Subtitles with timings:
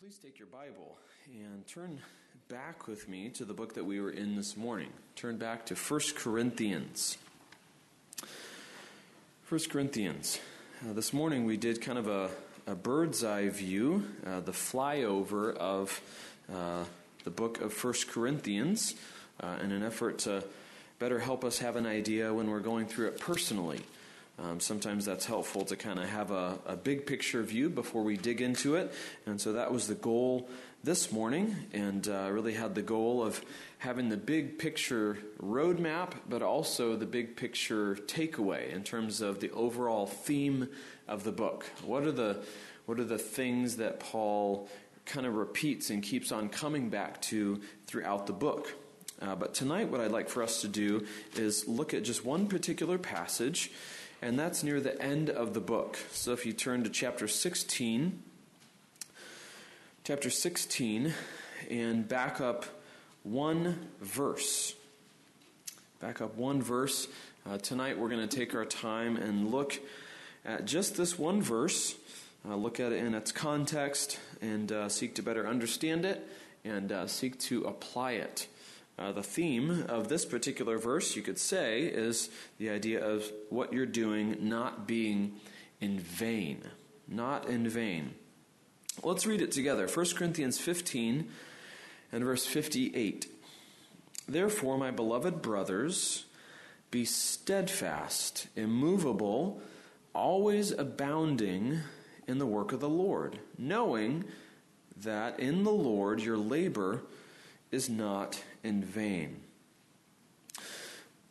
[0.00, 0.96] Please take your Bible
[1.26, 1.98] and turn
[2.48, 4.88] back with me to the book that we were in this morning.
[5.14, 7.18] Turn back to 1 Corinthians.
[9.50, 10.40] 1 Corinthians.
[10.82, 12.30] Uh, this morning we did kind of a,
[12.66, 16.00] a bird's eye view, uh, the flyover of
[16.50, 16.84] uh,
[17.24, 18.94] the book of 1 Corinthians,
[19.40, 20.42] uh, in an effort to
[20.98, 23.80] better help us have an idea when we're going through it personally.
[24.42, 28.16] Um, sometimes that's helpful to kind of have a, a, big picture view before we
[28.16, 28.90] dig into it.
[29.26, 30.48] And so that was the goal
[30.82, 33.44] this morning, and uh, really had the goal of
[33.78, 39.50] having the big picture roadmap, but also the big picture takeaway in terms of the
[39.50, 40.68] overall theme
[41.06, 41.66] of the book.
[41.84, 42.42] What are the
[42.86, 44.70] what are the things that Paul
[45.04, 48.74] kind of repeats and keeps on coming back to throughout the book?
[49.20, 52.46] Uh, but tonight, what I'd like for us to do is look at just one
[52.46, 53.70] particular passage
[54.22, 55.98] and that's near the end of the book.
[56.12, 58.22] So if you turn to chapter 16,
[60.04, 61.14] chapter 16,
[61.70, 62.66] and back up
[63.22, 64.74] one verse.
[66.00, 67.08] Back up one verse.
[67.48, 69.78] Uh, tonight we're going to take our time and look
[70.44, 71.94] at just this one verse,
[72.48, 76.26] uh, look at it in its context, and uh, seek to better understand it
[76.64, 78.46] and uh, seek to apply it.
[78.98, 83.72] Uh, the theme of this particular verse, you could say, is the idea of what
[83.72, 85.32] you're doing not being
[85.80, 86.62] in vain.
[87.08, 88.14] Not in vain.
[89.02, 89.88] Let's read it together.
[89.88, 91.28] 1 Corinthians 15
[92.12, 93.26] and verse 58.
[94.28, 96.26] Therefore, my beloved brothers,
[96.90, 99.62] be steadfast, immovable,
[100.14, 101.80] always abounding
[102.26, 104.24] in the work of the Lord, knowing
[104.96, 107.02] that in the Lord your labor
[107.70, 109.40] is not in vain.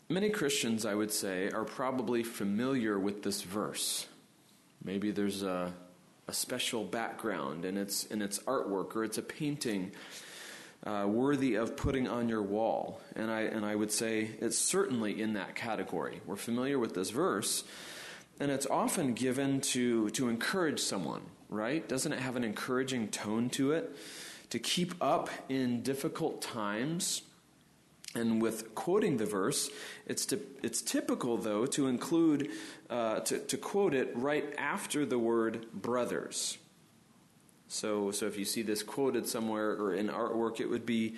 [0.09, 4.07] Many Christians, I would say, are probably familiar with this verse.
[4.83, 5.71] Maybe there's a,
[6.27, 9.91] a special background and it's, in its artwork or it's a painting
[10.83, 13.01] uh, worthy of putting on your wall.
[13.15, 16.21] And I, and I would say it's certainly in that category.
[16.25, 17.63] We're familiar with this verse,
[18.39, 21.87] and it's often given to, to encourage someone, right?
[21.87, 23.95] Doesn't it have an encouraging tone to it?
[24.49, 27.21] To keep up in difficult times.
[28.15, 29.69] And with quoting the verse,
[30.05, 32.49] it's, to, it's typical, though, to include,
[32.89, 36.57] uh, to, to quote it right after the word brothers.
[37.67, 41.17] So, so if you see this quoted somewhere or in artwork, it would be,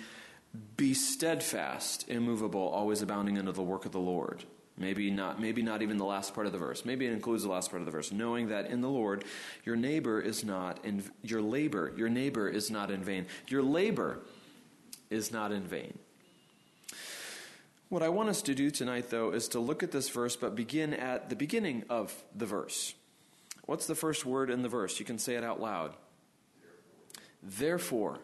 [0.76, 4.44] Be steadfast, immovable, always abounding in the work of the Lord.
[4.82, 6.84] Maybe not, maybe not even the last part of the verse.
[6.84, 8.10] Maybe it includes the last part of the verse.
[8.10, 9.24] Knowing that in the Lord,
[9.64, 13.26] your neighbor is not in, your labor, your neighbor is not in vain.
[13.46, 14.18] Your labor
[15.08, 15.96] is not in vain.
[17.90, 20.56] What I want us to do tonight, though, is to look at this verse, but
[20.56, 22.92] begin at the beginning of the verse.
[23.66, 24.98] What's the first word in the verse?
[24.98, 25.94] You can say it out loud.
[27.40, 28.18] Therefore.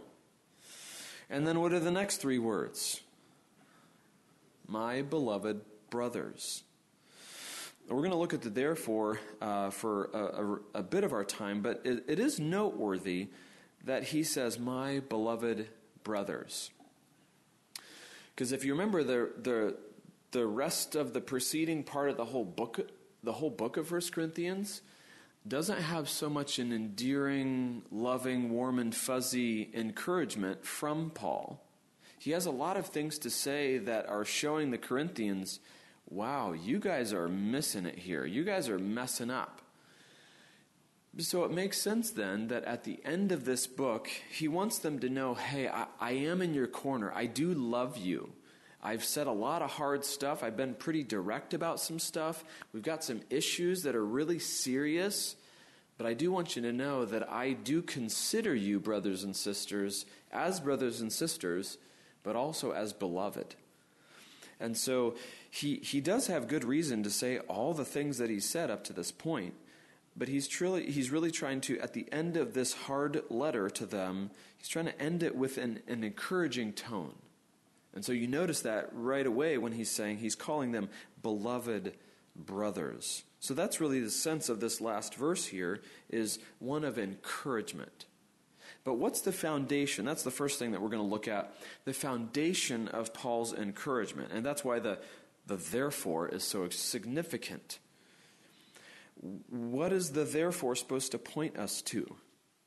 [1.30, 3.00] And then what are the next three words?
[4.66, 5.60] My beloved
[5.91, 6.62] brothers.
[7.88, 11.25] We're going to look at the therefore uh, for a, a, a, bit of our
[11.25, 13.28] time, but it, it is noteworthy
[13.84, 15.69] that he says, My beloved
[16.04, 16.71] brothers.
[18.34, 19.77] Because if you remember the, the,
[20.32, 22.91] the rest of the preceding part of the whole book,
[23.22, 24.82] the whole book of 1 Corinthians,
[25.47, 31.65] doesn't have so much an endearing, loving, warm, and fuzzy encouragement from Paul.
[32.19, 35.60] He has a lot of things to say that are showing the Corinthians
[36.10, 38.24] wow, you guys are missing it here.
[38.24, 39.62] You guys are messing up.
[41.19, 45.00] So it makes sense then that at the end of this book, he wants them
[45.00, 47.12] to know hey, I, I, am in your corner.
[47.12, 48.30] I do love you.
[48.82, 50.44] I've said a lot of hard stuff.
[50.44, 52.44] I've been pretty direct about some stuff.
[52.72, 55.34] We've got some issues that are really serious.
[55.97, 60.06] But I do want you to know that I do consider you, brothers and sisters,
[60.30, 61.78] as brothers and sisters,
[62.22, 63.56] but also as beloved.
[64.60, 65.16] And so
[65.50, 68.84] he, he does have good reason to say all the things that he's said up
[68.84, 69.54] to this point.
[70.16, 73.86] But he's truly he's really trying to, at the end of this hard letter to
[73.86, 77.15] them, he's trying to end it with an, an encouraging tone.
[77.95, 80.89] And so you notice that right away when he's saying he's calling them
[81.22, 81.95] beloved
[82.34, 83.22] brothers.
[83.41, 85.80] So that's really the sense of this last verse here
[86.10, 88.06] is one of encouragement.
[88.84, 90.04] But what's the foundation?
[90.04, 91.54] That's the first thing that we're going to look at.
[91.84, 94.33] The foundation of Paul's encouragement.
[94.33, 94.98] And that's why the,
[95.48, 97.78] the therefore is so significant.
[99.50, 102.16] What is the therefore supposed to point us to?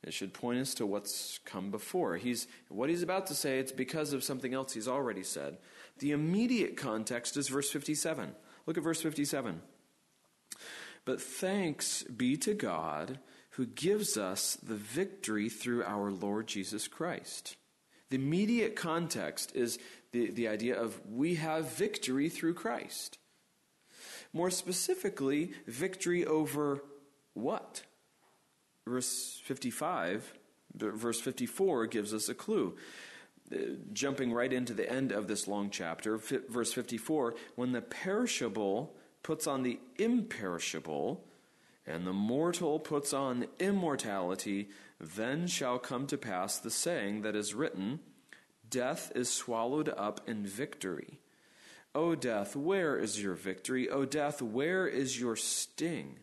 [0.04, 2.16] It should point us to what's come before.
[2.16, 5.58] He's what he's about to say, it's because of something else he's already said.
[5.98, 8.32] The immediate context is verse 57.
[8.66, 9.62] Look at verse 57.
[11.04, 13.20] But thanks be to God
[13.50, 17.56] who gives us the victory through our Lord Jesus Christ.
[18.10, 19.78] The immediate context is
[20.12, 23.18] the, the idea of we have victory through Christ.
[24.32, 26.82] More specifically, victory over
[27.34, 27.82] what?
[28.86, 30.32] Verse 55,
[30.74, 32.76] verse 54 gives us a clue.
[33.52, 33.58] Uh,
[33.92, 39.46] jumping right into the end of this long chapter, verse 54 when the perishable puts
[39.46, 41.24] on the imperishable,
[41.86, 44.68] and the mortal puts on immortality,
[45.00, 48.00] then shall come to pass the saying that is written
[48.72, 51.20] Death is swallowed up in victory.
[51.94, 53.90] O death, where is your victory?
[53.90, 56.16] O death, where is your sting?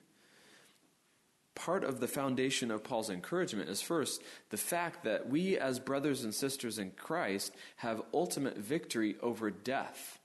[1.53, 6.23] Part of the foundation of Paul's encouragement is first the fact that we, as brothers
[6.23, 10.19] and sisters in Christ, have ultimate victory over death.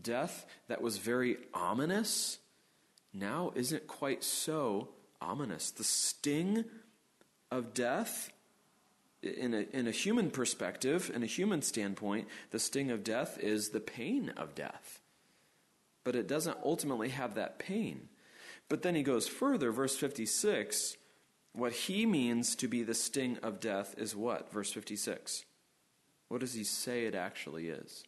[0.00, 2.38] Death that was very ominous
[3.12, 4.88] now isn't quite so
[5.20, 5.70] ominous.
[5.70, 6.64] The sting
[7.50, 8.30] of death,
[9.22, 13.70] in a, in a human perspective, in a human standpoint, the sting of death is
[13.70, 15.00] the pain of death.
[16.04, 18.08] But it doesn't ultimately have that pain.
[18.68, 20.96] But then he goes further, verse 56.
[21.52, 24.52] What he means to be the sting of death is what?
[24.52, 25.44] Verse 56.
[26.28, 28.04] What does he say it actually is?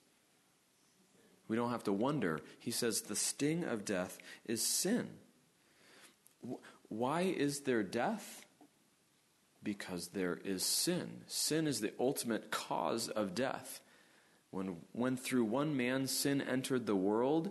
[1.49, 2.41] We don't have to wonder.
[2.59, 5.09] He says the sting of death is sin.
[6.89, 8.45] Why is there death?
[9.69, 11.25] Because there is sin.
[11.27, 13.83] Sin is the ultimate cause of death.
[14.51, 17.51] When, when through one man sin entered the world,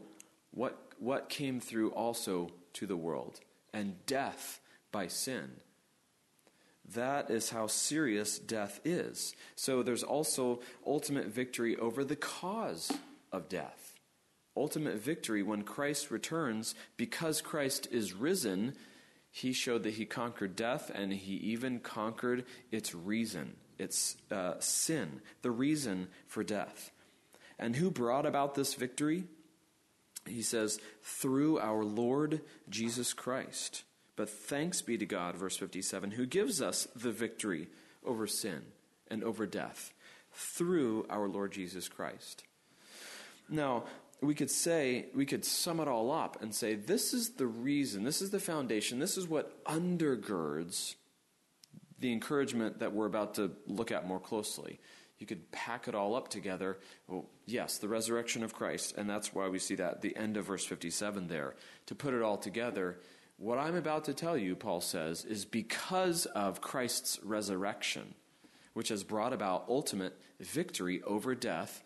[0.50, 3.40] what, what came through also to the world?
[3.72, 4.60] And death
[4.92, 5.58] by sin.
[6.96, 9.36] That is how serious death is.
[9.56, 12.92] So there's also ultimate victory over the cause
[13.32, 13.94] of death
[14.56, 18.74] ultimate victory when Christ returns, because Christ is risen,
[19.38, 25.22] he showed that he conquered death and he even conquered its reason, its uh, sin,
[25.44, 26.90] the reason for death.
[27.60, 29.26] And who brought about this victory?
[30.26, 33.84] He says, through our Lord Jesus Christ.
[34.16, 37.68] But thanks be to God, verse 57, who gives us the victory
[38.04, 38.64] over sin
[39.08, 39.94] and over death
[40.34, 42.44] through our Lord Jesus Christ.
[43.48, 43.84] Now,
[44.22, 48.04] we could say, we could sum it all up and say, this is the reason,
[48.04, 50.96] this is the foundation, this is what undergirds
[52.00, 54.80] the encouragement that we're about to look at more closely.
[55.20, 56.78] You could pack it all up together.
[57.08, 60.46] Well, yes, the resurrection of Christ, and that's why we see that the end of
[60.46, 61.56] verse 57 there.
[61.88, 63.00] To put it all together,
[63.38, 68.14] what I'm about to tell you, Paul says, is because of Christ's resurrection,
[68.74, 71.84] which has brought about ultimate victory over death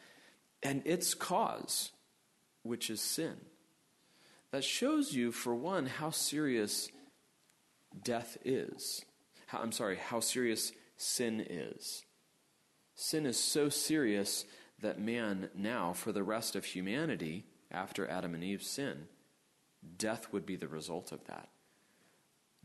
[0.61, 1.91] and its cause
[2.63, 3.37] which is sin.
[4.51, 6.89] That shows you, for one, how serious
[8.03, 9.03] death is.
[9.47, 12.03] How, I'm sorry, how serious sin is.
[12.95, 14.45] Sin is so serious
[14.81, 19.07] that man now, for the rest of humanity, after Adam and Eve's sin,
[19.97, 21.49] death would be the result of that.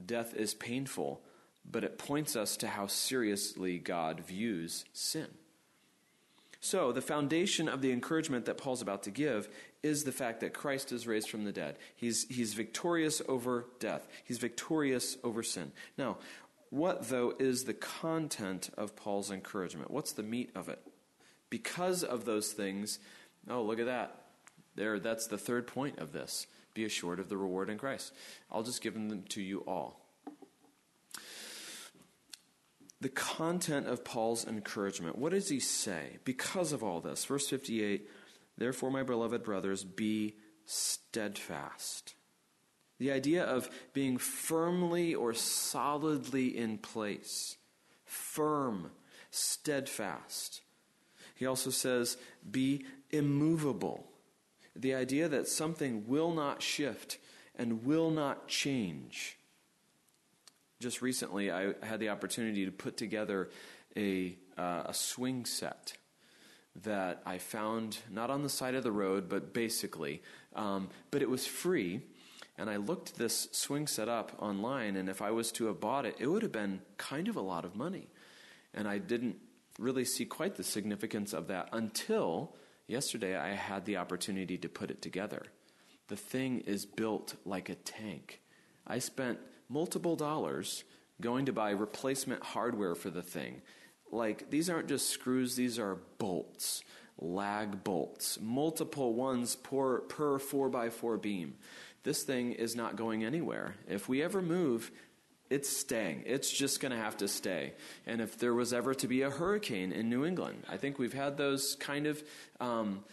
[0.04, 1.22] Death is painful,
[1.64, 5.28] but it points us to how seriously God views sin.
[6.60, 9.48] So, the foundation of the encouragement that Paul's about to give
[9.82, 11.76] is the fact that Christ is raised from the dead.
[11.94, 15.72] He's, he's victorious over death, he's victorious over sin.
[15.96, 16.18] Now,
[16.70, 19.90] what, though, is the content of Paul's encouragement?
[19.90, 20.80] What's the meat of it?
[21.48, 22.98] Because of those things,
[23.48, 24.22] oh, look at that.
[24.74, 26.46] There, that's the third point of this.
[26.74, 28.12] Be assured of the reward in Christ.
[28.50, 30.05] I'll just give them to you all.
[33.00, 35.18] The content of Paul's encouragement.
[35.18, 36.18] What does he say?
[36.24, 38.08] Because of all this, verse 58
[38.58, 42.14] Therefore, my beloved brothers, be steadfast.
[42.98, 47.58] The idea of being firmly or solidly in place,
[48.06, 48.90] firm,
[49.30, 50.62] steadfast.
[51.34, 52.16] He also says,
[52.50, 54.10] be immovable.
[54.74, 57.18] The idea that something will not shift
[57.54, 59.35] and will not change.
[60.80, 63.50] Just recently, I had the opportunity to put together
[63.96, 65.94] a, uh, a swing set
[66.82, 70.22] that I found not on the side of the road, but basically.
[70.54, 72.02] Um, but it was free.
[72.58, 76.06] And I looked this swing set up online, and if I was to have bought
[76.06, 78.08] it, it would have been kind of a lot of money.
[78.72, 79.36] And I didn't
[79.78, 82.54] really see quite the significance of that until
[82.86, 85.42] yesterday I had the opportunity to put it together.
[86.08, 88.40] The thing is built like a tank.
[88.86, 90.84] I spent multiple dollars
[91.20, 93.62] going to buy replacement hardware for the thing
[94.10, 96.82] like these aren't just screws, these are bolts,
[97.18, 101.54] lag bolts, multiple ones per, per 4x4 beam.
[102.02, 103.74] This thing is not going anywhere.
[103.88, 104.90] If we ever move,
[105.48, 106.24] It's staying.
[106.26, 107.74] It's just going to have to stay.
[108.04, 111.12] And if there was ever to be a hurricane in New England, I think we've
[111.12, 112.22] had those kind of.
[112.58, 113.04] Um,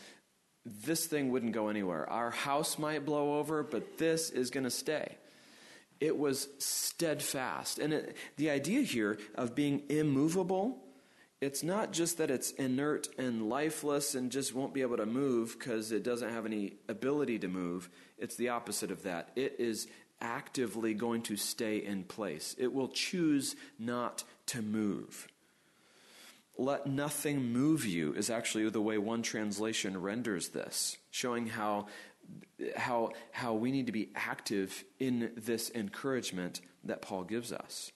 [0.66, 2.10] this thing wouldn't go anywhere.
[2.10, 5.18] Our house might blow over, but this is going to stay.
[6.04, 7.80] It was steadfast.
[7.80, 10.84] And it, the idea here of being immovable,
[11.40, 15.56] it's not just that it's inert and lifeless and just won't be able to move
[15.58, 17.90] because it doesn't have any ability to move.
[18.18, 19.30] It's the opposite of that.
[19.38, 19.88] It is
[20.20, 25.30] actively going to stay in place, it will choose not to move.
[26.58, 31.88] Let nothing move you is actually the way one translation renders this, showing how,
[32.76, 37.92] how, how we need to be active in this encouragement that Paul gives us.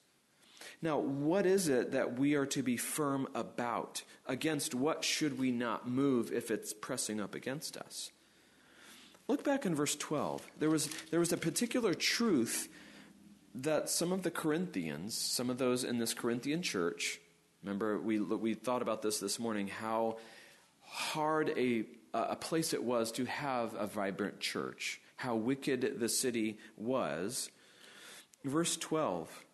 [0.80, 4.02] Now, what is it that we are to be firm about?
[4.26, 8.10] Against what should we not move if it's pressing up against us?
[9.26, 10.46] Look back in verse 12.
[10.58, 12.68] There was, there was a particular truth
[13.56, 17.20] that some of the Corinthians, some of those in this Corinthian church,
[17.62, 20.18] remember we, we thought about this this morning, how
[20.82, 26.58] hard a, a place it was to have a vibrant church, how wicked the city
[26.76, 27.50] was.
[28.44, 29.44] Verse 12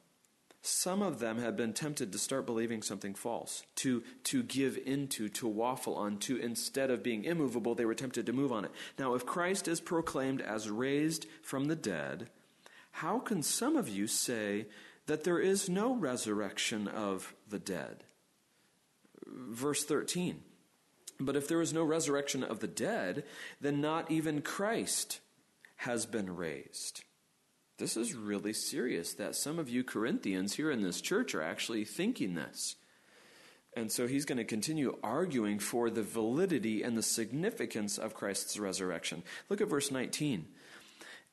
[0.67, 5.29] some of them have been tempted to start believing something false, to, to give into,
[5.29, 8.71] to waffle on, to instead of being immovable, they were tempted to move on it.
[8.99, 12.31] Now, if Christ is proclaimed as raised from the dead,
[12.93, 14.67] how can some of you say
[15.05, 18.05] that there is no resurrection of the dead?
[19.27, 20.41] Verse 13.
[21.21, 23.25] But if there is no resurrection of the dead,
[23.61, 25.21] then not even Christ
[25.77, 27.05] has been raised.
[27.79, 31.85] This is really serious that some of you Corinthians here in this church are actually
[31.85, 32.77] thinking this.
[33.77, 38.59] And so he's going to continue arguing for the validity and the significance of Christ's
[38.59, 39.25] resurrection.
[39.49, 40.47] Look at verse 19.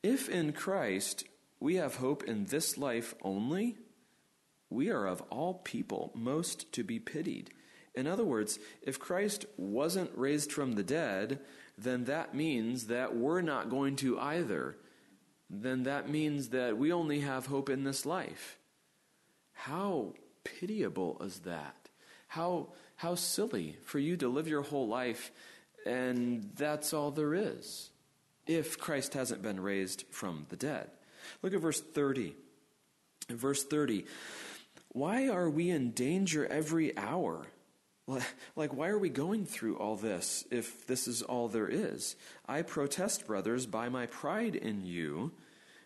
[0.01, 1.25] If in Christ
[1.59, 3.77] we have hope in this life only,
[4.71, 7.51] we are of all people most to be pitied.
[7.93, 11.39] In other words, if Christ wasn't raised from the dead,
[11.77, 14.77] then that means that we're not going to either
[15.51, 18.57] then that means that we only have hope in this life.
[19.51, 20.13] How
[20.45, 21.89] pitiable is that?
[22.27, 25.31] How, how silly for you to live your whole life
[25.86, 27.89] and that's all there is
[28.48, 30.89] if Christ hasn't been raised from the dead.
[31.41, 32.33] Look at verse 30.
[33.29, 34.05] In verse 30,
[34.89, 37.45] why are we in danger every hour?
[38.56, 42.15] Like, why are we going through all this if this is all there is?
[42.48, 45.32] I protest, brothers, by my pride in you,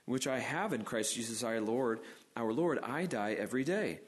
[0.06, 2.00] which I have in Christ Jesus our Lord,
[2.36, 4.00] our Lord, I die every day.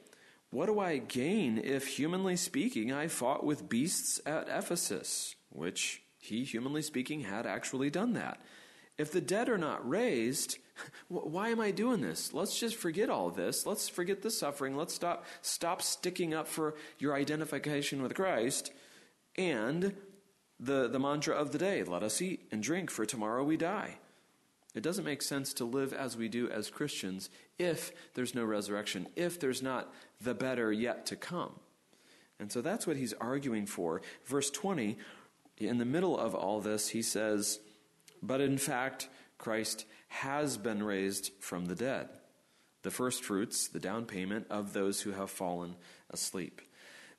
[0.50, 5.36] What do I gain if, humanly speaking, I fought with beasts at Ephesus?
[5.50, 8.42] Which he, humanly speaking, had actually done that.
[8.98, 10.58] If the dead are not raised,
[11.08, 12.34] why am I doing this?
[12.34, 13.66] Let's just forget all this.
[13.66, 14.76] Let's forget the suffering.
[14.76, 18.72] Let's stop stop sticking up for your identification with Christ
[19.38, 19.94] and
[20.60, 23.98] the, the mantra of the day, let us eat and drink, for tomorrow we die.
[24.74, 29.08] It doesn't make sense to live as we do as Christians if there's no resurrection,
[29.16, 31.54] if there's not the better yet to come.
[32.40, 34.02] And so that's what he's arguing for.
[34.26, 34.98] Verse 20,
[35.58, 37.60] in the middle of all this, he says,
[38.22, 42.10] But in fact, Christ has been raised from the dead,
[42.84, 45.76] the first fruits, the down payment of those who have fallen
[46.10, 46.62] asleep.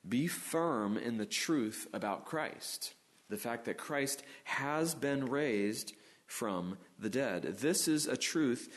[0.07, 2.93] Be firm in the truth about Christ,
[3.29, 5.93] the fact that Christ has been raised
[6.25, 7.43] from the dead.
[7.43, 8.69] This is a truth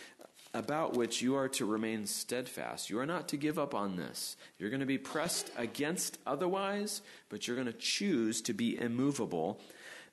[0.54, 2.90] about which you are to remain steadfast.
[2.90, 4.37] You are not to give up on this.
[4.59, 9.61] You're going to be pressed against otherwise, but you're going to choose to be immovable.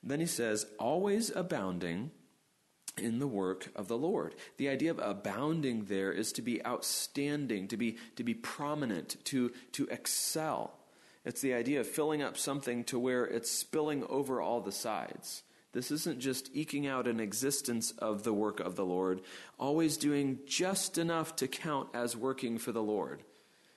[0.01, 2.11] Then he says, always abounding
[2.97, 4.35] in the work of the Lord.
[4.57, 9.51] The idea of abounding there is to be outstanding, to be, to be prominent, to,
[9.73, 10.73] to excel.
[11.25, 15.43] It's the idea of filling up something to where it's spilling over all the sides.
[15.71, 19.21] This isn't just eking out an existence of the work of the Lord,
[19.59, 23.21] always doing just enough to count as working for the Lord.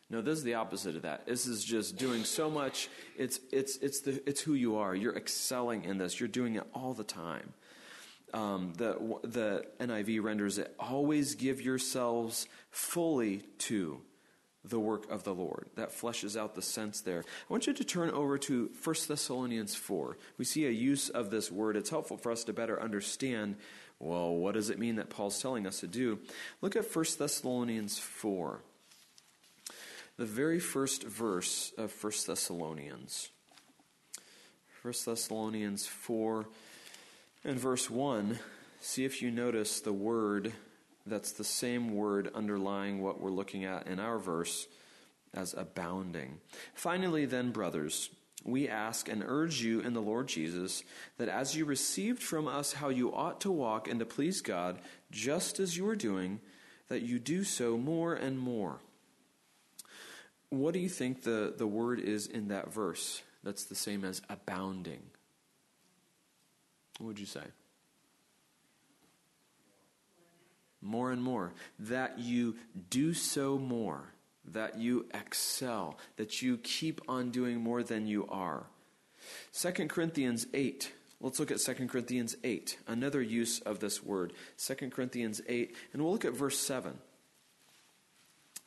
[0.08, 1.26] No, this is the opposite of that.
[1.26, 2.88] This is just doing so much.
[3.16, 4.94] It's, it's, it's, the, it's who you are.
[4.94, 6.20] You're excelling in this.
[6.20, 7.54] You're doing it all the time.
[8.34, 14.00] Um, the, the NIV renders it always give yourselves fully to
[14.64, 15.68] the work of the Lord.
[15.74, 17.20] That fleshes out the sense there.
[17.20, 20.16] I want you to turn over to 1 Thessalonians 4.
[20.38, 21.76] We see a use of this word.
[21.76, 23.56] It's helpful for us to better understand
[24.02, 26.18] well, what does it mean that Paul's telling us to do?
[26.60, 28.60] Look at 1 Thessalonians 4.
[30.16, 33.30] The very first verse of 1 Thessalonians.
[34.82, 36.46] 1 Thessalonians 4
[37.44, 38.38] and verse 1.
[38.80, 40.52] See if you notice the word
[41.04, 44.68] That's the same word underlying what we're looking at in our verse
[45.34, 46.38] as abounding.
[46.74, 48.10] Finally, then, brothers,
[48.44, 50.84] we ask and urge you in the Lord Jesus
[51.18, 54.78] that as you received from us how you ought to walk and to please God,
[55.10, 56.40] just as you are doing,
[56.88, 58.78] that you do so more and more.
[60.50, 64.22] What do you think the, the word is in that verse that's the same as
[64.28, 65.02] abounding?
[67.02, 67.42] What would you say?
[70.80, 71.52] More and more.
[71.80, 72.54] That you
[72.90, 74.12] do so more
[74.52, 78.66] that you excel, that you keep on doing more than you are.
[79.52, 80.92] 2 Corinthians 8.
[81.20, 84.32] Let's look at 2 Corinthians 8, another use of this word.
[84.58, 86.98] 2 Corinthians 8, and we'll look at verse 7.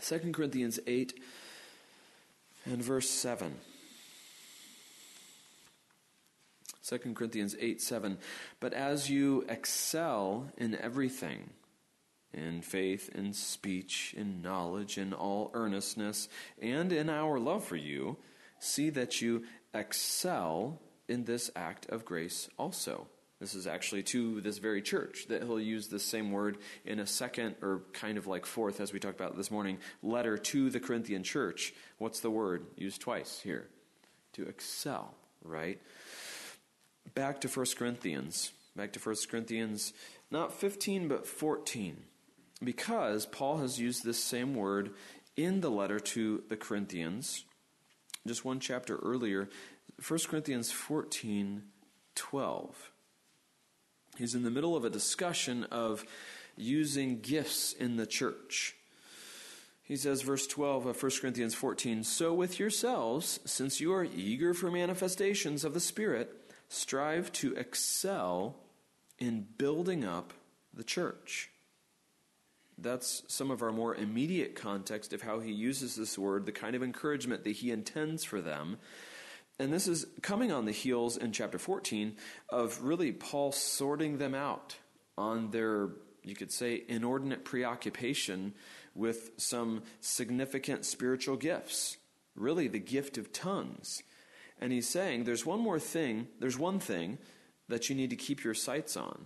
[0.01, 1.21] 2 Corinthians 8
[2.65, 3.55] and verse 7.
[6.87, 8.17] 2 Corinthians 8 7.
[8.59, 11.49] But as you excel in everything,
[12.33, 16.27] in faith, in speech, in knowledge, in all earnestness,
[16.61, 18.17] and in our love for you,
[18.59, 23.07] see that you excel in this act of grace also.
[23.39, 27.07] This is actually to this very church that he'll use the same word in a
[27.07, 30.79] second, or kind of like fourth, as we talked about this morning, letter to the
[30.79, 31.73] Corinthian church.
[31.97, 33.67] What's the word used twice here?
[34.33, 35.13] To excel,
[35.43, 35.81] right?
[37.15, 38.51] Back to 1 Corinthians.
[38.75, 39.93] Back to 1 Corinthians,
[40.29, 42.03] not 15, but 14
[42.63, 44.91] because Paul has used this same word
[45.35, 47.43] in the letter to the Corinthians.
[48.25, 49.49] Just one chapter earlier,
[50.05, 51.63] 1 Corinthians 14
[52.15, 52.91] 12.
[54.17, 56.05] He's in the middle of a discussion of
[56.55, 58.75] using gifts in the church.
[59.83, 64.53] He says, verse 12 of 1 Corinthians 14 So with yourselves, since you are eager
[64.53, 68.57] for manifestations of the Spirit, strive to excel
[69.19, 70.33] in building up
[70.73, 71.49] the church.
[72.77, 76.75] That's some of our more immediate context of how he uses this word, the kind
[76.75, 78.77] of encouragement that he intends for them.
[79.57, 82.17] And this is coming on the heels in chapter 14
[82.49, 84.75] of really Paul sorting them out
[85.17, 85.89] on their,
[86.23, 88.53] you could say, inordinate preoccupation
[88.93, 91.95] with some significant spiritual gifts,
[92.35, 94.03] really the gift of tongues.
[94.59, 97.17] And he's saying there's one more thing, there's one thing
[97.67, 99.25] that you need to keep your sights on.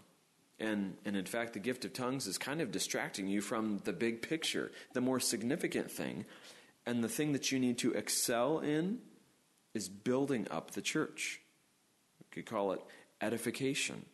[0.59, 3.93] And, and in fact, the gift of tongues is kind of distracting you from the
[3.93, 6.25] big picture, the more significant thing.
[6.85, 8.99] And the thing that you need to excel in
[9.73, 11.39] is building up the church.
[12.19, 12.81] We could call it
[13.21, 14.05] edification.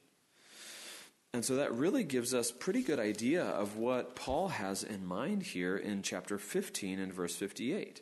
[1.33, 5.43] And so that really gives us pretty good idea of what Paul has in mind
[5.43, 8.01] here in chapter 15 and verse 58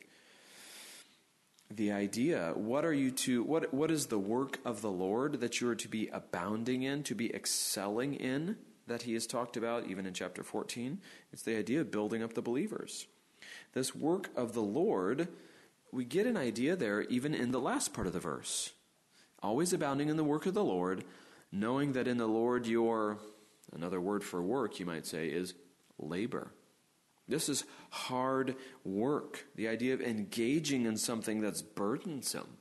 [1.76, 5.60] the idea what are you to what what is the work of the lord that
[5.60, 8.56] you are to be abounding in to be excelling in
[8.86, 11.00] that he has talked about even in chapter 14
[11.32, 13.06] it's the idea of building up the believers.
[13.72, 15.28] This work of the lord
[15.90, 18.72] we get an idea there even in the last part of the verse.
[19.42, 21.04] Always abounding in the work of the lord
[21.50, 23.18] knowing that in the lord your
[23.72, 25.54] another word for work you might say is
[25.98, 26.52] labor
[27.28, 29.46] this is hard work.
[29.56, 32.58] The idea of engaging in something that's burdensome.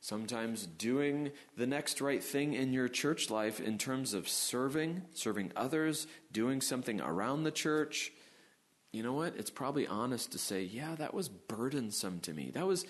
[0.00, 5.50] Sometimes doing the next right thing in your church life in terms of serving, serving
[5.56, 8.12] others, doing something around the church.
[8.92, 9.34] You know what?
[9.36, 12.50] It's probably honest to say, yeah, that was burdensome to me.
[12.52, 12.84] That was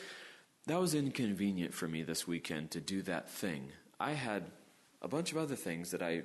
[0.66, 3.68] that was inconvenient for me this weekend to do that thing.
[4.00, 4.44] I had
[5.02, 6.22] a bunch of other things that I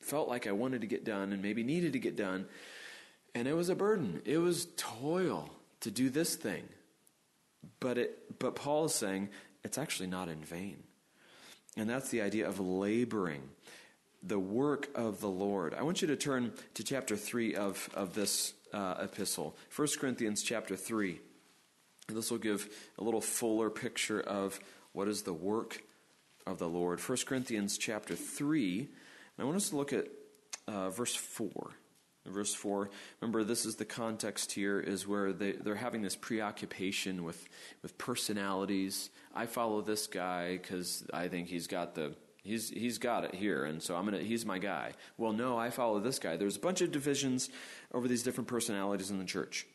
[0.00, 2.46] felt like I wanted to get done and maybe needed to get done
[3.36, 4.22] and it was a burden.
[4.24, 6.64] It was toil to do this thing.
[7.80, 9.28] But it but Paul is saying
[9.62, 10.82] it's actually not in vain.
[11.76, 13.42] And that's the idea of laboring,
[14.22, 15.74] the work of the Lord.
[15.74, 20.42] I want you to turn to chapter 3 of, of this uh, epistle, 1 Corinthians
[20.42, 21.20] chapter 3.
[22.08, 22.66] And this will give
[22.98, 24.58] a little fuller picture of
[24.92, 25.82] what is the work
[26.46, 26.98] of the Lord.
[27.00, 28.78] 1 Corinthians chapter 3.
[28.78, 28.88] And
[29.38, 30.06] I want us to look at
[30.66, 31.74] uh, verse 4
[32.28, 37.24] verse 4 remember this is the context here is where they, they're having this preoccupation
[37.24, 37.48] with,
[37.82, 39.10] with personalities.
[39.34, 43.64] I follow this guy because i think he's got the he's, he's got it here
[43.64, 44.92] and so i'm gonna he's my guy.
[45.16, 46.36] Well no i follow this guy.
[46.36, 47.48] There's a bunch of divisions
[47.92, 49.66] over these different personalities in the church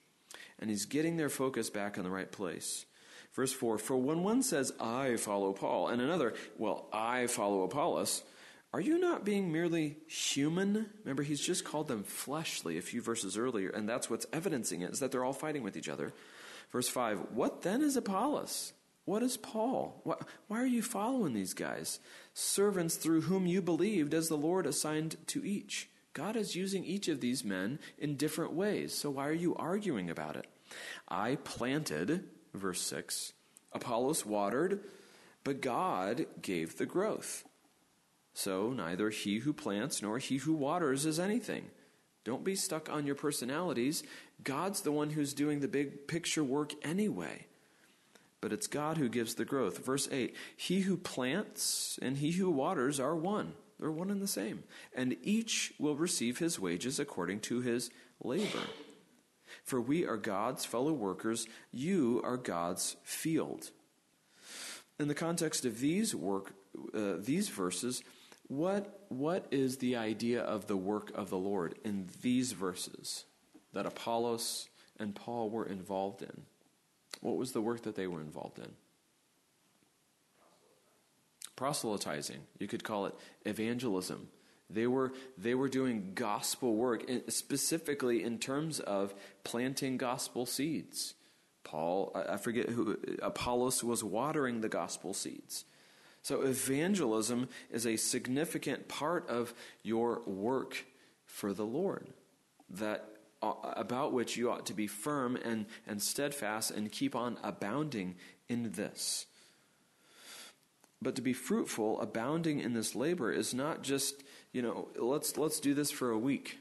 [0.60, 2.86] and he's getting their focus back in the right place.
[3.34, 8.24] Verse 4 for when one says i follow paul and another well i follow apollos
[8.74, 10.90] are you not being merely human?
[11.04, 14.92] Remember, he's just called them fleshly a few verses earlier, and that's what's evidencing it,
[14.92, 16.14] is that they're all fighting with each other.
[16.72, 18.74] Verse 5 What then is Apollos?
[19.04, 20.00] What is Paul?
[20.48, 22.00] Why are you following these guys?
[22.34, 25.90] Servants through whom you believed, as the Lord assigned to each.
[26.14, 28.94] God is using each of these men in different ways.
[28.94, 30.46] So why are you arguing about it?
[31.10, 33.34] I planted, verse 6.
[33.74, 34.82] Apollos watered,
[35.44, 37.44] but God gave the growth.
[38.34, 41.66] So neither he who plants nor he who waters is anything.
[42.24, 44.04] Don't be stuck on your personalities.
[44.44, 47.48] God's the one who's doing the big picture work anyway.
[48.42, 49.84] But it's God who gives the growth.
[49.86, 53.54] Verse 8 He who plants and he who waters are one.
[53.80, 54.64] They're one and the same.
[54.96, 57.90] And each will receive his wages according to his
[58.24, 58.62] labor.
[59.64, 63.72] For we are God's fellow workers, you are God's field.
[65.00, 66.54] In the context of these work,
[66.94, 68.04] uh, these verses,
[68.52, 73.24] what, what is the idea of the work of the Lord in these verses
[73.72, 74.68] that Apollos
[75.00, 76.42] and Paul were involved in?
[77.22, 78.74] What was the work that they were involved in?
[81.56, 82.42] Proselytizing.
[82.60, 84.28] You could call it evangelism.
[84.70, 89.14] They were, they were doing gospel work, specifically in terms of
[89.46, 91.14] planting gospel seeds.
[91.64, 95.64] Paul, I forget who, Apollos was watering the gospel seeds.
[96.24, 99.54] So, evangelism is a significant part of
[99.84, 100.86] your work
[101.26, 102.08] for the Lord,
[102.70, 103.06] that,
[103.42, 108.16] uh, about which you ought to be firm and, and steadfast and keep on abounding
[108.48, 109.26] in this.
[111.02, 115.60] But to be fruitful, abounding in this labor is not just, you know, let's, let's
[115.60, 116.60] do this for a week.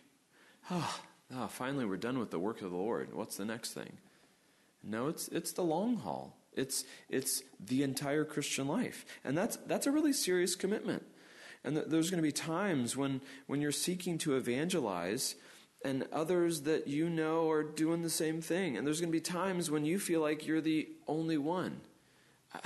[0.70, 1.01] Oh,
[1.35, 3.12] oh, finally we're done with the work of the Lord.
[3.12, 3.99] What's the next thing?
[4.83, 6.35] No, it's, it's the long haul.
[6.55, 9.05] It's, it's the entire Christian life.
[9.25, 11.05] And that's, that's a really serious commitment.
[11.65, 15.37] And th- there's going to be times when, when you're seeking to evangelize
[15.85, 18.77] and others that you know are doing the same thing.
[18.77, 21.81] And there's going to be times when you feel like you're the only one.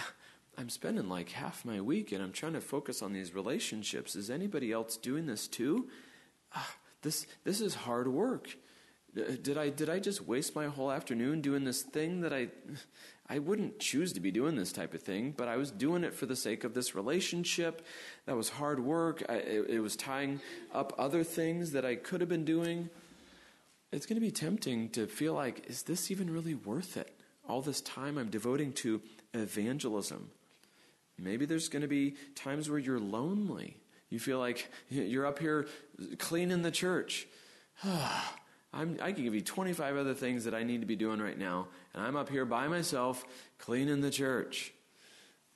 [0.57, 4.15] I'm spending like half my week and I'm trying to focus on these relationships.
[4.15, 5.89] Is anybody else doing this too?
[6.55, 8.57] Ah, this, this is hard work.
[9.15, 12.49] Did I, did I just waste my whole afternoon doing this thing that I,
[13.29, 16.13] I wouldn't choose to be doing this type of thing, but I was doing it
[16.13, 17.85] for the sake of this relationship.
[18.27, 19.25] That was hard work.
[19.29, 20.41] I, it, it was tying
[20.75, 22.91] up other things that I could have been doing.
[23.93, 27.11] It's going to be tempting to feel like, is this even really worth it?
[27.49, 29.01] All this time I'm devoting to
[29.33, 30.31] evangelism.
[31.19, 33.77] Maybe there's going to be times where you're lonely.
[34.11, 35.67] You feel like you're up here
[36.19, 37.27] cleaning the church.
[37.83, 38.37] Ah,
[38.75, 41.39] I'm, i can give you 25 other things that I need to be doing right
[41.39, 43.25] now, and I'm up here by myself
[43.59, 44.73] cleaning the church.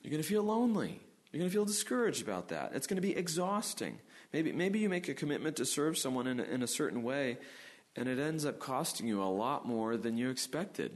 [0.01, 1.01] You're going to feel lonely.
[1.31, 2.71] You're going to feel discouraged about that.
[2.73, 3.99] It's going to be exhausting.
[4.31, 7.37] Maybe, maybe you make a commitment to serve someone in a, in a certain way,
[7.95, 10.95] and it ends up costing you a lot more than you expected.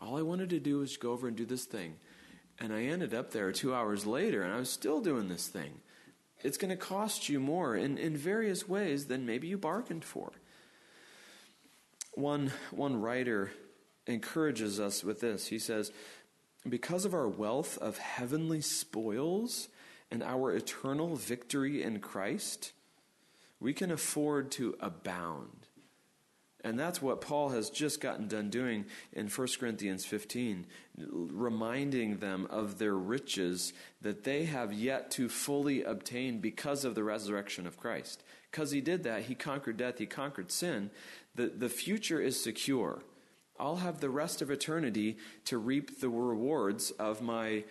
[0.00, 1.94] All I wanted to do was go over and do this thing.
[2.58, 5.80] And I ended up there two hours later, and I was still doing this thing.
[6.42, 10.32] It's going to cost you more in, in various ways than maybe you bargained for.
[12.12, 13.52] One, one writer
[14.06, 15.46] encourages us with this.
[15.46, 15.92] He says,
[16.68, 19.68] Because of our wealth of heavenly spoils
[20.10, 22.72] and our eternal victory in Christ,
[23.60, 25.66] we can afford to abound.
[26.62, 30.66] And that's what Paul has just gotten done doing in 1 Corinthians 15,
[30.98, 37.04] reminding them of their riches that they have yet to fully obtain because of the
[37.04, 38.22] resurrection of Christ.
[38.50, 40.90] Because he did that, he conquered death, he conquered sin.
[41.34, 43.02] The, the future is secure.
[43.58, 47.64] I'll have the rest of eternity to reap the rewards of my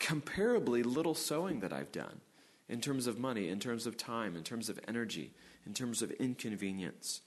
[0.00, 2.20] comparably little sowing that I've done
[2.68, 5.32] in terms of money, in terms of time, in terms of energy,
[5.64, 7.22] in terms of inconvenience.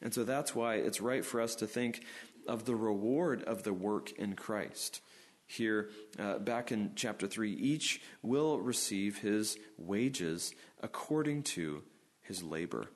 [0.00, 2.02] And so that's why it's right for us to think
[2.46, 5.00] of the reward of the work in Christ.
[5.46, 11.82] Here, uh, back in chapter 3, each will receive his wages according to
[12.24, 12.88] his labor.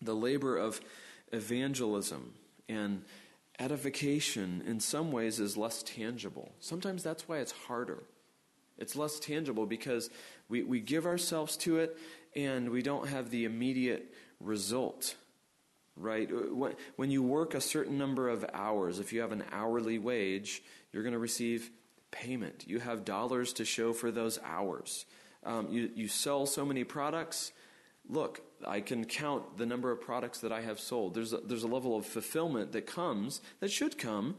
[0.00, 0.80] The labor of
[1.32, 2.34] evangelism
[2.68, 3.02] and
[3.58, 6.52] edification, in some ways, is less tangible.
[6.60, 8.02] Sometimes that's why it's harder.
[8.78, 10.10] It's less tangible because
[10.48, 11.96] we, we give ourselves to it
[12.34, 15.14] and we don't have the immediate result
[15.96, 16.30] right?
[16.96, 21.02] When you work a certain number of hours, if you have an hourly wage, you're
[21.02, 21.70] going to receive
[22.10, 22.64] payment.
[22.66, 25.04] You have dollars to show for those hours.
[25.44, 27.52] Um, you, you sell so many products.
[28.08, 31.14] Look, I can count the number of products that I have sold.
[31.14, 34.36] There's a, there's a level of fulfillment that comes, that should come,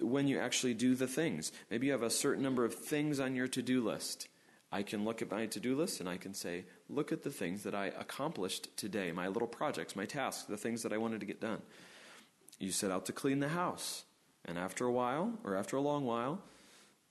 [0.00, 1.52] when you actually do the things.
[1.70, 4.28] Maybe you have a certain number of things on your to do list.
[4.72, 7.30] I can look at my to do list and I can say, look at the
[7.30, 11.20] things that I accomplished today, my little projects, my tasks, the things that I wanted
[11.20, 11.62] to get done.
[12.58, 14.04] You set out to clean the house,
[14.44, 16.40] and after a while, or after a long while,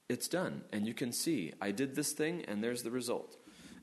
[0.09, 0.63] it's done.
[0.71, 3.37] And you can see, I did this thing, and there's the result.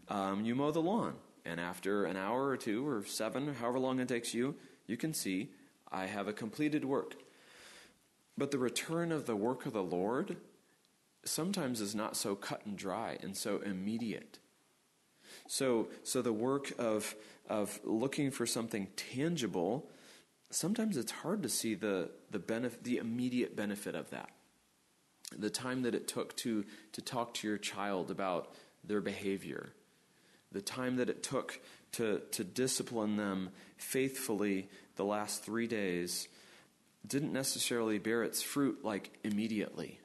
[0.09, 4.01] Um, you mow the lawn, And after an hour or two or seven, however long
[4.01, 4.55] it takes you,
[4.87, 5.51] you can see,
[5.91, 7.15] I have a completed work.
[8.37, 10.37] But the return of the work of the Lord
[11.25, 14.39] sometimes is not so cut and dry and so immediate.
[15.49, 17.15] So, so the work of,
[17.49, 19.91] of looking for something tangible,
[20.51, 24.31] sometimes it's hard to see the, the, benefit, the immediate benefit of that.
[25.37, 29.73] The time that it took to, to talk to your child about their behavior,
[30.53, 31.61] the time that it took
[31.93, 36.29] to, to discipline them faithfully the last three days
[37.07, 39.99] didn't necessarily bear its fruit like immediately.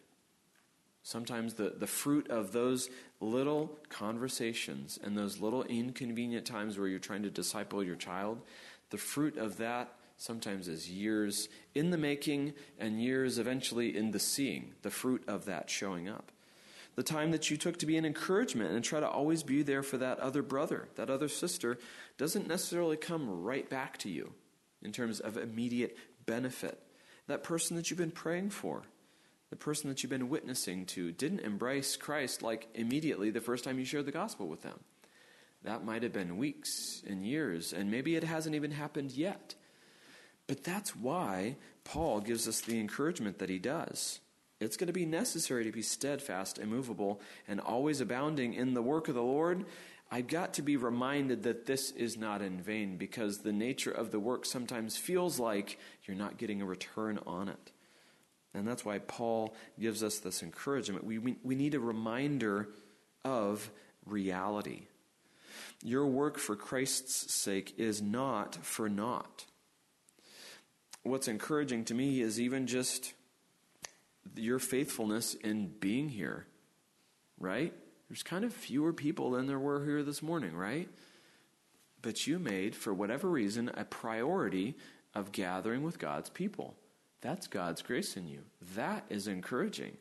[1.03, 6.99] Sometimes the, the fruit of those little conversations and those little inconvenient times where you're
[6.99, 8.41] trying to disciple your child,
[8.89, 14.19] the fruit of that sometimes is years in the making and years eventually in the
[14.19, 16.31] seeing, the fruit of that showing up.
[16.95, 19.83] The time that you took to be an encouragement and try to always be there
[19.83, 21.77] for that other brother, that other sister,
[22.17, 24.33] doesn't necessarily come right back to you
[24.81, 26.81] in terms of immediate benefit.
[27.27, 28.83] That person that you've been praying for,
[29.49, 33.77] the person that you've been witnessing to, didn't embrace Christ like immediately the first time
[33.77, 34.79] you shared the gospel with them.
[35.63, 39.55] That might have been weeks and years, and maybe it hasn't even happened yet.
[40.47, 44.19] But that's why Paul gives us the encouragement that he does.
[44.59, 49.07] It's going to be necessary to be steadfast, immovable, and always abounding in the work
[49.07, 49.65] of the Lord.
[50.11, 54.11] I've got to be reminded that this is not in vain because the nature of
[54.11, 57.71] the work sometimes feels like you're not getting a return on it.
[58.53, 61.03] And that's why Paul gives us this encouragement.
[61.03, 62.69] We, we, we need a reminder
[63.25, 63.69] of
[64.05, 64.83] reality.
[65.83, 69.45] Your work for Christ's sake is not for naught.
[71.03, 73.13] What's encouraging to me is even just
[74.35, 76.45] your faithfulness in being here,
[77.39, 77.73] right?
[78.09, 80.89] There's kind of fewer people than there were here this morning, right?
[82.01, 84.75] But you made, for whatever reason, a priority
[85.13, 86.75] of gathering with God's people.
[87.21, 88.41] That's God's grace in you.
[88.75, 89.97] That is encouraging.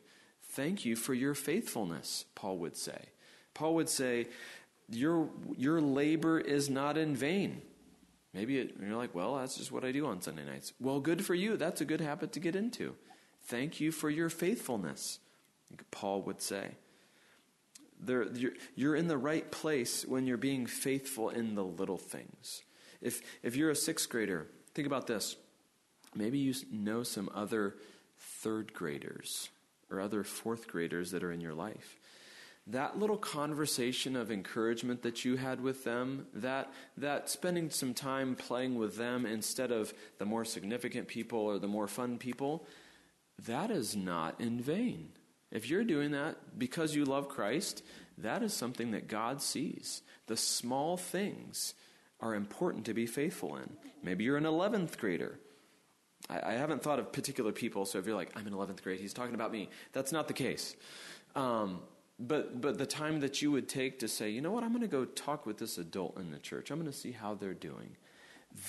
[0.51, 3.09] Thank you for your faithfulness, Paul would say.
[3.53, 4.27] Paul would say,
[4.89, 7.61] Your, your labor is not in vain.
[8.35, 10.73] Maybe it, you're like, well, that's just what I do on Sunday nights.
[10.79, 11.55] Well, good for you.
[11.55, 12.95] That's a good habit to get into.
[13.45, 15.19] Thank you for your faithfulness,
[15.91, 16.71] Paul would say.
[17.99, 22.63] There, you're, you're in the right place when you're being faithful in the little things.
[23.01, 25.35] If, if you're a sixth grader, think about this.
[26.15, 27.75] Maybe you know some other
[28.17, 29.49] third graders
[29.91, 31.99] or other fourth graders that are in your life.
[32.67, 38.35] That little conversation of encouragement that you had with them, that, that spending some time
[38.35, 42.65] playing with them instead of the more significant people or the more fun people,
[43.43, 45.09] that is not in vain.
[45.51, 47.83] If you're doing that because you love Christ,
[48.17, 50.01] that is something that God sees.
[50.27, 51.73] The small things
[52.19, 53.69] are important to be faithful in.
[54.03, 55.39] Maybe you're an 11th grader.
[56.29, 58.99] I, I haven't thought of particular people, so if you're like, I'm in 11th grade,
[58.99, 59.69] he's talking about me.
[59.93, 60.75] That's not the case.
[61.35, 61.81] Um,
[62.17, 64.81] but, but the time that you would take to say, you know what, I'm going
[64.81, 67.53] to go talk with this adult in the church, I'm going to see how they're
[67.53, 67.97] doing,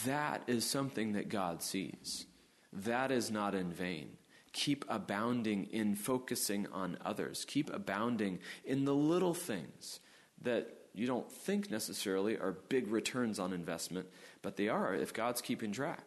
[0.05, 2.27] that is something that God sees.
[2.73, 4.11] That is not in vain.
[4.57, 7.45] Keep abounding in focusing on others.
[7.47, 10.01] Keep abounding in the little things
[10.41, 14.07] that you don't think necessarily are big returns on investment,
[14.41, 16.03] but they are if God's keeping track.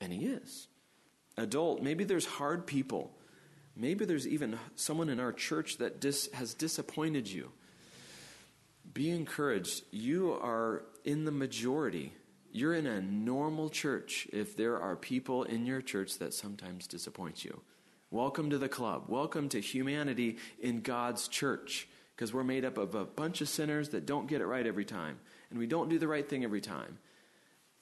[0.00, 0.66] And He is.
[1.36, 3.12] Adult, maybe there's hard people.
[3.76, 7.52] Maybe there's even someone in our church that dis- has disappointed you.
[8.94, 9.82] Be encouraged.
[9.90, 12.14] You are in the majority
[12.58, 17.44] you're in a normal church if there are people in your church that sometimes disappoint
[17.44, 17.60] you.
[18.10, 19.04] Welcome to the club.
[19.06, 23.90] Welcome to humanity in God's church because we're made up of a bunch of sinners
[23.90, 25.18] that don't get it right every time
[25.50, 26.98] and we don't do the right thing every time.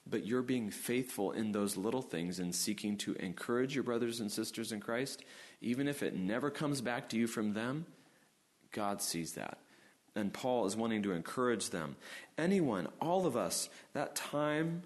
[0.09, 4.31] But you're being faithful in those little things and seeking to encourage your brothers and
[4.31, 5.25] sisters in Christ,
[5.61, 7.87] even if it never comes back to you from them.
[8.73, 9.59] God sees that
[10.17, 11.97] and Paul is wanting to encourage them.
[12.39, 14.83] Anyone, all of us, that time,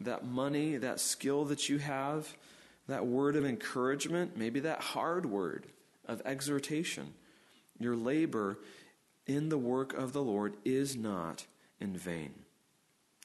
[0.00, 2.36] that money, that skill that you have,
[2.86, 5.66] that word of encouragement, maybe that hard word
[6.06, 7.14] of exhortation,
[7.78, 8.58] your labor
[9.26, 11.46] in the work of the Lord is not
[11.80, 12.34] in vain.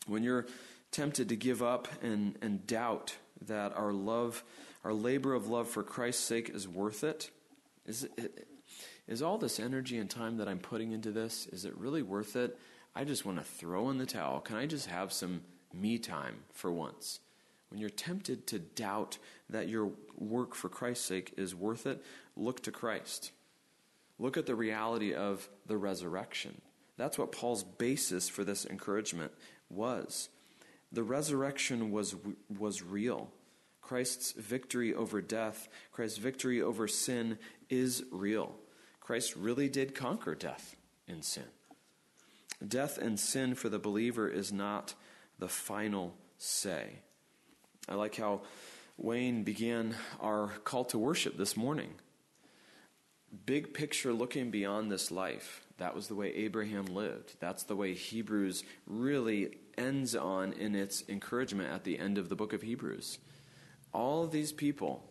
[0.07, 0.47] When you're
[0.91, 4.43] tempted to give up and, and doubt that our love,
[4.83, 7.29] our labor of love for Christ's sake is worth it,
[7.85, 8.47] is it,
[9.09, 12.35] is all this energy and time that I'm putting into this, is it really worth
[12.35, 12.57] it?
[12.95, 14.39] I just want to throw in the towel.
[14.39, 15.41] Can I just have some
[15.73, 17.19] me time for once?
[17.69, 19.17] When you're tempted to doubt
[19.49, 22.03] that your work for Christ's sake is worth it,
[22.35, 23.31] look to Christ.
[24.19, 26.61] Look at the reality of the resurrection.
[26.95, 29.31] That's what Paul's basis for this encouragement
[29.69, 30.29] was.
[30.91, 32.15] The resurrection was,
[32.59, 33.31] was real.
[33.81, 37.39] Christ's victory over death, Christ's victory over sin
[37.71, 38.55] is real.
[39.09, 40.75] Christ really did conquer death
[41.07, 41.49] and sin.
[42.67, 44.93] Death and sin for the believer is not
[45.39, 46.99] the final say.
[47.87, 48.41] I like how
[48.97, 51.95] Wayne began our call to worship this morning.
[53.47, 55.65] Big picture looking beyond this life.
[55.79, 57.33] That was the way Abraham lived.
[57.39, 62.35] That's the way Hebrews really ends on in its encouragement at the end of the
[62.35, 63.17] book of Hebrews.
[63.91, 65.08] All of these people,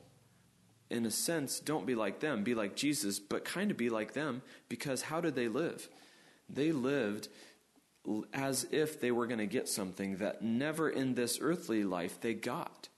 [0.90, 4.12] in a sense, don't be like them, be like Jesus, but kind of be like
[4.14, 5.88] them because how did they live?
[6.48, 7.29] They lived
[8.33, 12.35] as if they were going to get something that never in this earthly life they
[12.35, 12.88] got.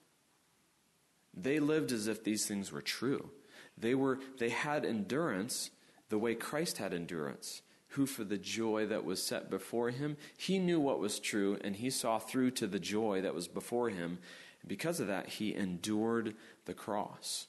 [1.34, 3.30] They lived as if these things were true.
[3.76, 5.70] They were they had endurance
[6.10, 10.58] the way Christ had endurance, who for the joy that was set before him, he
[10.58, 14.18] knew what was true and he saw through to the joy that was before him.
[14.66, 16.34] Because of that, he endured
[16.66, 17.46] the cross.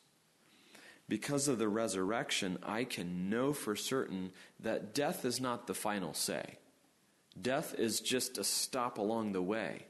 [1.11, 6.13] Because of the resurrection, I can know for certain that death is not the final
[6.13, 6.57] say.
[7.39, 9.87] Death is just a stop along the way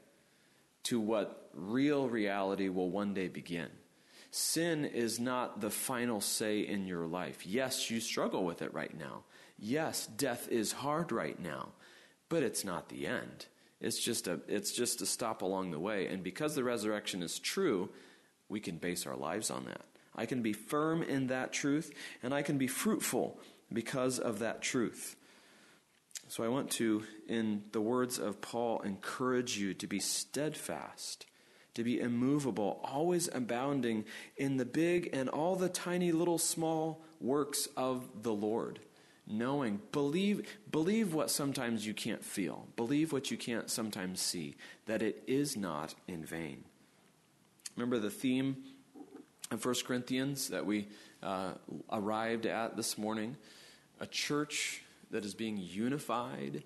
[0.82, 3.68] to what real reality will one day begin.
[4.32, 7.46] Sin is not the final say in your life.
[7.46, 9.22] Yes, you struggle with it right now.
[9.56, 11.68] Yes, death is hard right now,
[12.30, 13.46] but it's not the end.
[13.80, 16.08] It's just a it's just a stop along the way.
[16.08, 17.90] And because the resurrection is true,
[18.48, 19.91] we can base our lives on that.
[20.14, 23.38] I can be firm in that truth, and I can be fruitful
[23.72, 25.16] because of that truth.
[26.28, 31.26] So I want to, in the words of Paul, encourage you to be steadfast,
[31.74, 34.04] to be immovable, always abounding
[34.36, 38.80] in the big and all the tiny little small works of the Lord.
[39.26, 45.00] Knowing, believe, believe what sometimes you can't feel, believe what you can't sometimes see, that
[45.00, 46.64] it is not in vain.
[47.76, 48.56] Remember the theme
[49.52, 50.88] of 1 Corinthians that we
[51.22, 51.52] uh,
[51.90, 53.36] arrived at this morning?
[54.00, 56.62] A church that is being unified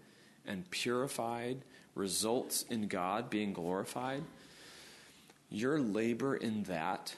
[0.46, 1.58] and purified
[1.94, 4.22] results in God being glorified.
[5.50, 7.14] Your labor in that,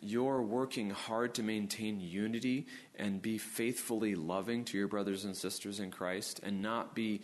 [0.00, 5.80] your working hard to maintain unity and be faithfully loving to your brothers and sisters
[5.80, 7.22] in Christ and not be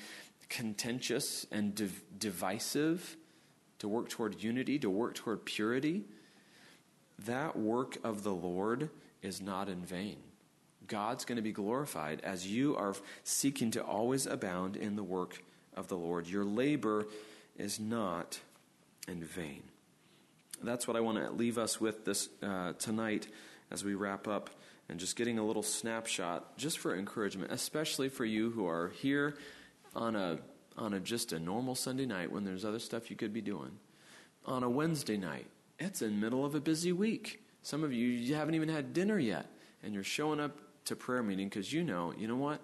[0.48, 3.16] contentious and div- divisive,
[3.80, 6.04] to work toward unity, to work toward purity,
[7.20, 8.90] that work of the Lord
[9.22, 10.16] is not in vain.
[10.86, 15.42] God's going to be glorified as you are seeking to always abound in the work
[15.74, 16.26] of the Lord.
[16.26, 17.06] Your labor
[17.56, 18.40] is not
[19.08, 19.62] in vain.
[20.62, 23.28] That's what I want to leave us with this uh, tonight
[23.70, 24.50] as we wrap up
[24.88, 29.36] and just getting a little snapshot just for encouragement, especially for you who are here
[29.94, 30.38] on a
[30.76, 33.70] on a just a normal Sunday night when there's other stuff you could be doing.
[34.44, 35.46] On a Wednesday night,
[35.78, 37.42] it's in middle of a busy week.
[37.62, 39.46] Some of you you haven't even had dinner yet
[39.82, 42.60] and you're showing up to prayer meeting because you know, you know what?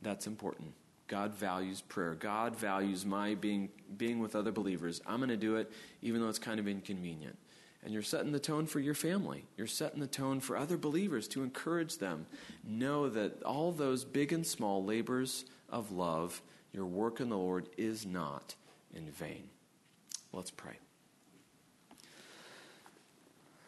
[0.00, 0.72] That's important.
[1.06, 2.14] God values prayer.
[2.14, 5.00] God values my being being with other believers.
[5.06, 7.36] I'm going to do it even though it's kind of inconvenient.
[7.84, 9.44] And you're setting the tone for your family.
[9.56, 12.26] You're setting the tone for other believers to encourage them.
[12.64, 17.68] Know that all those big and small labors of love, your work in the Lord
[17.76, 18.54] is not
[18.94, 19.48] in vain.
[20.32, 20.81] Let's pray.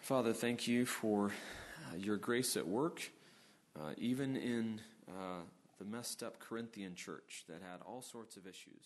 [0.04, 1.28] Father, thank you for
[1.90, 3.10] uh, your grace at work.
[3.74, 5.40] Uh, even in uh,
[5.78, 8.84] the messed up Corinthian church that had all sorts of issues,